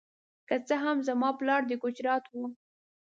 که 0.47 0.55
څه 0.67 0.75
هم 0.83 0.97
زما 1.07 1.29
پلار 1.39 1.61
د 1.67 1.71
ګجرات 1.83 2.25
و. 2.29 2.35